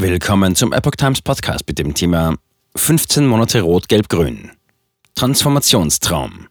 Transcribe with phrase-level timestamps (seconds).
[0.00, 2.36] Willkommen zum Epoch Times Podcast mit dem Thema
[2.76, 4.52] 15 Monate Rot-Gelb-Grün.
[5.16, 6.46] Transformationstraum.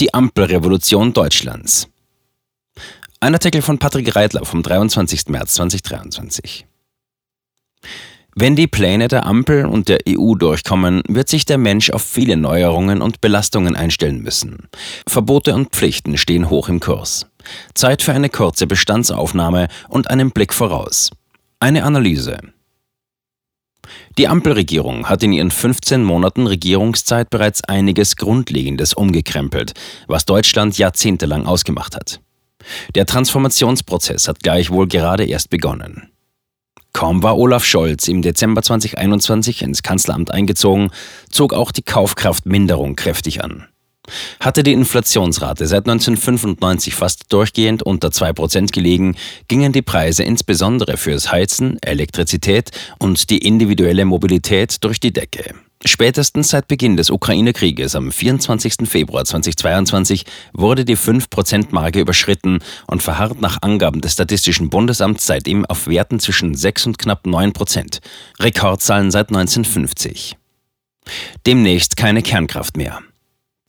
[0.00, 1.88] Die Ampelrevolution Deutschlands.
[3.20, 5.28] Ein Artikel von Patrick Reitler vom 23.
[5.28, 6.66] März 2023.
[8.36, 12.36] Wenn die Pläne der Ampel und der EU durchkommen, wird sich der Mensch auf viele
[12.36, 14.68] Neuerungen und Belastungen einstellen müssen.
[15.08, 17.24] Verbote und Pflichten stehen hoch im Kurs.
[17.72, 21.08] Zeit für eine kurze Bestandsaufnahme und einen Blick voraus.
[21.60, 22.36] Eine Analyse.
[24.16, 29.72] Die Ampelregierung hat in ihren 15 Monaten Regierungszeit bereits einiges Grundlegendes umgekrempelt,
[30.06, 32.20] was Deutschland jahrzehntelang ausgemacht hat.
[32.94, 36.10] Der Transformationsprozess hat gleichwohl gerade erst begonnen.
[36.92, 40.90] Kaum war Olaf Scholz im Dezember 2021 ins Kanzleramt eingezogen,
[41.28, 43.66] zog auch die Kaufkraftminderung kräftig an.
[44.40, 49.16] Hatte die Inflationsrate seit 1995 fast durchgehend unter 2% gelegen,
[49.48, 55.54] gingen die Preise insbesondere fürs Heizen, Elektrizität und die individuelle Mobilität durch die Decke.
[55.86, 58.88] Spätestens seit Beginn des Ukraine-Krieges am 24.
[58.88, 60.24] Februar 2022
[60.54, 66.54] wurde die 5%-Marke überschritten und verharrt nach Angaben des Statistischen Bundesamts seitdem auf Werten zwischen
[66.54, 68.00] 6 und knapp 9%.
[68.40, 70.36] Rekordzahlen seit 1950.
[71.46, 73.00] Demnächst keine Kernkraft mehr.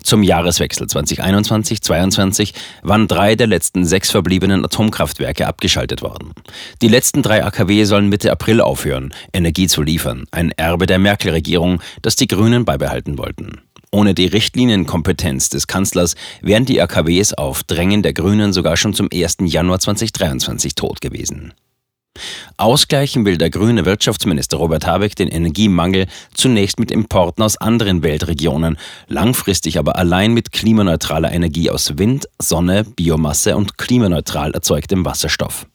[0.06, 2.53] Zum Jahreswechsel 2021-22
[2.84, 6.34] waren drei der letzten sechs verbliebenen Atomkraftwerke abgeschaltet worden.
[6.84, 11.81] Die letzten drei AKW sollen Mitte April aufhören, Energie zu liefern, ein Erbe der Merkel-Regierung,
[12.03, 13.61] das die Grünen beibehalten wollten.
[13.89, 19.09] Ohne die Richtlinienkompetenz des Kanzlers wären die AKWs auf Drängen der Grünen sogar schon zum
[19.11, 19.38] 1.
[19.45, 21.53] Januar 2023 tot gewesen.
[22.58, 28.77] Ausgleichen will der grüne Wirtschaftsminister Robert Habeck den Energiemangel zunächst mit Importen aus anderen Weltregionen,
[29.08, 35.67] langfristig aber allein mit klimaneutraler Energie aus Wind, Sonne, Biomasse und klimaneutral erzeugtem Wasserstoff.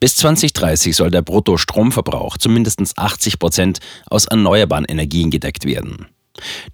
[0.00, 6.06] Bis 2030 soll der Bruttostromverbrauch zu mindestens 80 Prozent aus erneuerbaren Energien gedeckt werden.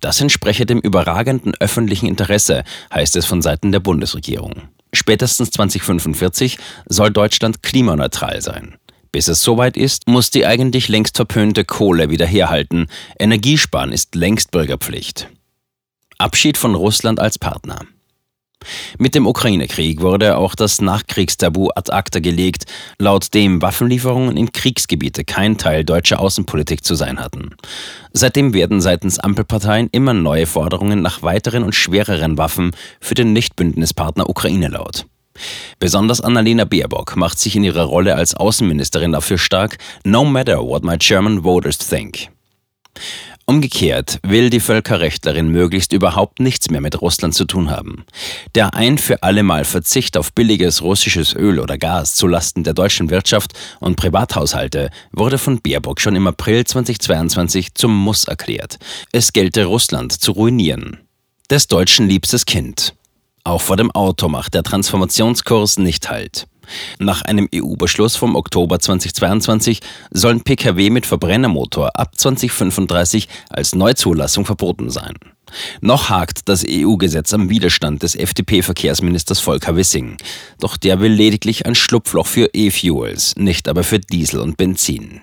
[0.01, 4.69] Das entspreche dem überragenden öffentlichen Interesse, heißt es von Seiten der Bundesregierung.
[4.93, 8.77] Spätestens 2045 soll Deutschland klimaneutral sein.
[9.13, 12.87] Bis es soweit ist, muss die eigentlich längst verpönte Kohle wieder herhalten.
[13.19, 15.29] Energiesparen ist längst Bürgerpflicht.
[16.19, 17.81] Abschied von Russland als Partner.
[18.99, 22.67] Mit dem Ukraine-Krieg wurde auch das Nachkriegstabu ad acta gelegt,
[22.99, 27.57] laut dem Waffenlieferungen in Kriegsgebiete kein Teil deutscher Außenpolitik zu sein hatten.
[28.13, 34.29] Seitdem werden seitens Ampelparteien immer neue Forderungen nach weiteren und schwereren Waffen für den Nichtbündnispartner
[34.29, 35.07] Ukraine laut.
[35.79, 40.85] Besonders Annalena Baerbock macht sich in ihrer Rolle als Außenministerin dafür stark, no matter what
[40.85, 42.29] my German voters think.
[43.51, 48.05] Umgekehrt will die Völkerrechtlerin möglichst überhaupt nichts mehr mit Russland zu tun haben.
[48.55, 53.55] Der ein für allemal Verzicht auf billiges russisches Öl oder Gas zulasten der deutschen Wirtschaft
[53.81, 58.79] und Privathaushalte wurde von Baerbock schon im April 2022 zum Muss erklärt.
[59.11, 61.01] Es gelte Russland zu ruinieren.
[61.51, 62.95] Des Deutschen liebstes Kind.
[63.51, 66.47] Auch vor dem Auto macht der Transformationskurs nicht Halt.
[67.01, 69.81] Nach einem EU-Beschluss vom Oktober 2022
[70.13, 75.15] sollen Pkw mit Verbrennermotor ab 2035 als Neuzulassung verboten sein.
[75.81, 80.19] Noch hakt das EU-Gesetz am Widerstand des FDP-Verkehrsministers Volker Wissing.
[80.61, 85.23] Doch der will lediglich ein Schlupfloch für E-Fuels, nicht aber für Diesel und Benzin.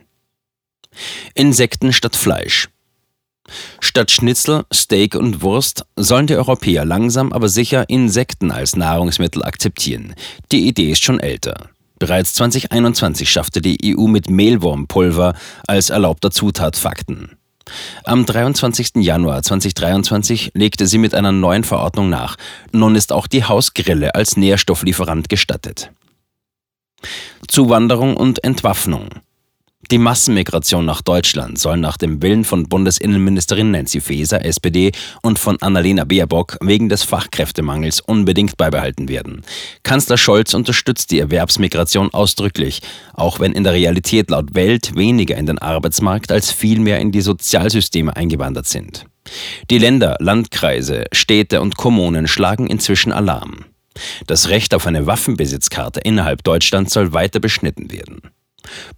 [1.34, 2.68] Insekten statt Fleisch.
[3.80, 10.14] Statt Schnitzel, Steak und Wurst sollen die Europäer langsam aber sicher Insekten als Nahrungsmittel akzeptieren.
[10.52, 11.70] Die Idee ist schon älter.
[12.00, 15.34] Bereits 2021 schaffte die EU mit Mehlwurmpulver
[15.68, 17.32] als erlaubter Zutat Fakten.
[18.04, 18.98] Am 23.
[18.98, 22.38] Januar 2023 legte sie mit einer neuen Verordnung nach.
[22.72, 25.92] Nun ist auch die Hausgrille als Nährstofflieferant gestattet.
[27.48, 29.10] Zuwanderung und Entwaffnung.
[29.90, 35.56] Die Massenmigration nach Deutschland soll nach dem Willen von Bundesinnenministerin Nancy Faeser, SPD, und von
[35.62, 39.44] Annalena Baerbock wegen des Fachkräftemangels unbedingt beibehalten werden.
[39.84, 42.82] Kanzler Scholz unterstützt die Erwerbsmigration ausdrücklich,
[43.14, 47.22] auch wenn in der Realität laut Welt weniger in den Arbeitsmarkt als vielmehr in die
[47.22, 49.06] Sozialsysteme eingewandert sind.
[49.70, 53.64] Die Länder, Landkreise, Städte und Kommunen schlagen inzwischen Alarm.
[54.26, 58.22] Das Recht auf eine Waffenbesitzkarte innerhalb Deutschlands soll weiter beschnitten werden.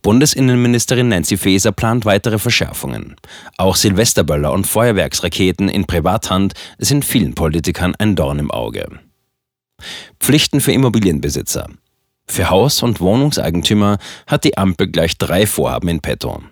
[0.02, 3.16] Bundesinnenministerin Nancy Faeser plant weitere Verschärfungen.
[3.58, 8.88] Auch Silvesterböller und Feuerwerksraketen in Privathand sind vielen Politikern ein Dorn im Auge.
[10.20, 11.68] Pflichten für Immobilienbesitzer.
[12.28, 13.98] Für Haus- und Wohnungseigentümer
[14.28, 16.44] hat die Ampel gleich drei Vorhaben in petto.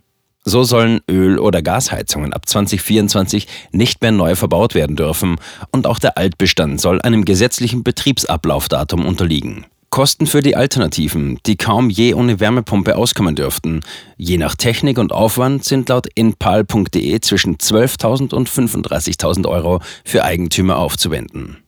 [0.43, 5.35] So sollen Öl- oder Gasheizungen ab 2024 nicht mehr neu verbaut werden dürfen
[5.71, 9.65] und auch der Altbestand soll einem gesetzlichen Betriebsablaufdatum unterliegen.
[9.97, 13.79] Kosten für die Alternativen, die kaum je ohne Wärmepumpe auskommen dürften.
[14.15, 20.77] Je nach Technik und Aufwand sind laut inpal.de zwischen 12.000 und 35.000 Euro für Eigentümer
[20.77, 21.66] aufzuwenden.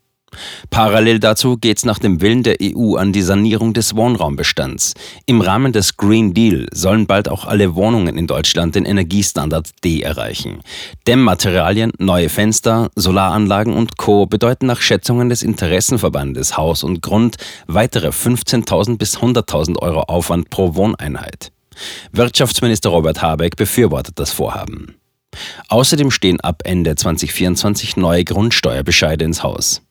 [0.70, 4.94] Parallel dazu geht es nach dem Willen der EU an die Sanierung des Wohnraumbestands.
[5.26, 10.02] Im Rahmen des Green Deal sollen bald auch alle Wohnungen in Deutschland den Energiestandard D
[10.02, 10.60] erreichen.
[11.08, 14.26] Dämmmaterialien, neue Fenster, Solaranlagen und Co.
[14.26, 17.38] bedeuten nach Schätzungen des Interessenverbandes Haus und Grund
[17.68, 21.52] weitere 15.000 bis 100.000 Euro Aufwand pro Wohneinheit.
[22.12, 24.96] Wirtschaftsminister Robert Habeck befürwortet das Vorhaben.
[25.68, 29.82] Außerdem stehen ab Ende 2024 neue Grundsteuerbescheide ins Haus.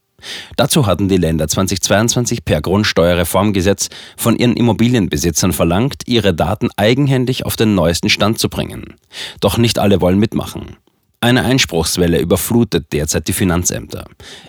[0.56, 7.56] Dazu hatten die Länder 2022 per Grundsteuerreformgesetz von ihren Immobilienbesitzern verlangt, ihre Daten eigenhändig auf
[7.56, 8.94] den neuesten Stand zu bringen.
[9.41, 10.76] Doch nicht alle wollen mitmachen.
[11.20, 14.05] Eine Einspruchswelle überflutet derzeit die Finanzämter.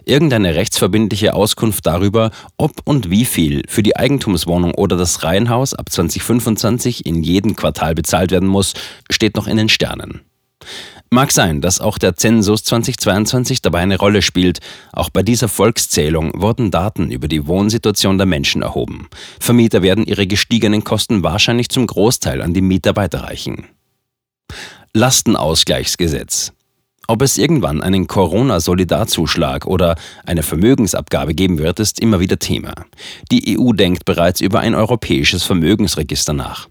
[0.06, 5.90] Irgendeine rechtsverbindliche Auskunft darüber, ob und wie viel für die Eigentumswohnung oder das Reihenhaus ab
[5.90, 8.76] 2025 in jedem Quartal bezahlt werden muss,
[9.10, 10.22] steht noch in den Sternen.
[11.12, 14.60] Mag sein, dass auch der Zensus 2022 dabei eine Rolle spielt.
[14.94, 19.08] Auch bei dieser Volkszählung wurden Daten über die Wohnsituation der Menschen erhoben.
[19.40, 23.66] Vermieter werden ihre gestiegenen Kosten wahrscheinlich zum Großteil an die Mieter weiterreichen.
[24.94, 26.54] Lastenausgleichsgesetz.
[27.08, 29.96] Ob es irgendwann einen Corona-Solidarzuschlag oder
[30.28, 32.74] eine Vermögensabgabe geben wird, ist immer wieder Thema.
[33.32, 36.68] Die EU denkt bereits über ein europäisches Vermögensregister nach.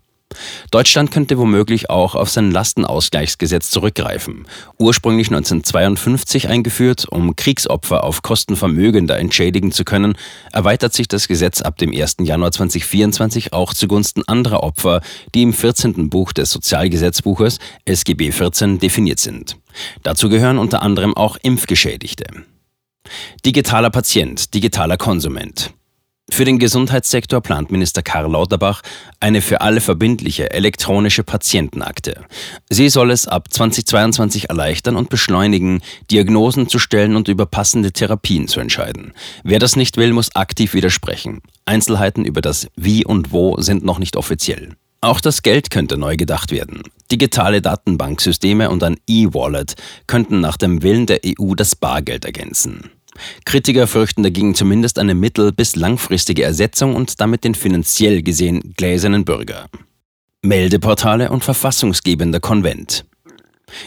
[0.71, 4.47] Deutschland könnte womöglich auch auf sein Lastenausgleichsgesetz zurückgreifen.
[4.79, 10.17] Ursprünglich 1952 eingeführt, um Kriegsopfer auf Kosten Vermögender entschädigen zu können,
[10.53, 12.17] erweitert sich das Gesetz ab dem 1.
[12.21, 15.01] Januar 2024 auch zugunsten anderer Opfer,
[15.35, 16.11] die im 14.
[16.11, 19.57] Buch des Sozialgesetzbuches SGB 14 definiert sind.
[20.03, 22.27] Dazu gehören unter anderem auch Impfgeschädigte.
[23.45, 25.73] Digitaler Patient, digitaler Konsument.
[26.31, 28.83] Für den Gesundheitssektor plant Minister Karl Lauterbach
[29.19, 32.25] eine für alle verbindliche elektronische Patientenakte.
[32.69, 35.81] Sie soll es ab 2022 erleichtern und beschleunigen,
[36.11, 39.13] Diagnosen zu stellen und über passende Therapien zu entscheiden.
[39.43, 41.41] Wer das nicht will, muss aktiv widersprechen.
[41.65, 44.77] Einzelheiten über das Wie und Wo sind noch nicht offiziell.
[45.01, 46.83] Auch das Geld könnte neu gedacht werden.
[47.11, 49.77] Digitale Datenbanksysteme und ein E-Wallet
[50.07, 52.91] könnten nach dem Willen der EU das Bargeld ergänzen.
[53.45, 59.25] Kritiker fürchten dagegen zumindest eine mittel- bis langfristige Ersetzung und damit den finanziell gesehen gläsernen
[59.25, 59.67] Bürger.
[60.43, 63.05] Meldeportale und verfassungsgebender Konvent.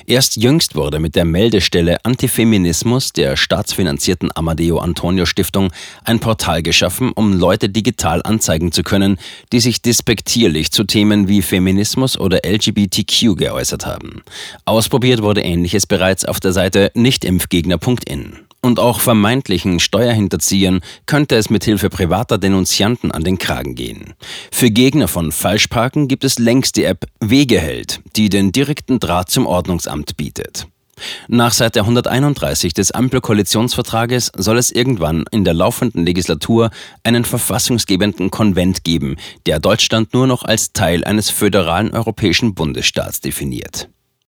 [0.06, 5.72] Erst jüngst wurde mit der Meldestelle Antifeminismus der staatsfinanzierten Amadeo Antonio Stiftung
[6.04, 9.18] ein Portal geschaffen, um Leute digital anzeigen zu können,
[9.52, 14.22] die sich despektierlich zu Themen wie Feminismus oder LGBTQ geäußert haben.
[14.66, 21.90] Ausprobiert wurde ähnliches bereits auf der Seite nichtimpfgegner.in und auch vermeintlichen Steuerhinterziehern könnte es mithilfe
[21.90, 24.14] privater Denunzianten an den Kragen gehen.
[24.52, 29.46] Für Gegner von Falschparken gibt es längst die App Wegeheld, die den direkten Draht zum
[29.46, 30.68] Ordnungsamt bietet.
[31.28, 36.70] Nach Seite 131 des Ampelkoalitionsvertrages soll es irgendwann in der laufenden Legislatur
[37.04, 39.16] einen verfassungsgebenden Konvent geben,
[39.46, 43.90] der Deutschland nur noch als Teil eines föderalen europäischen Bundesstaats definiert.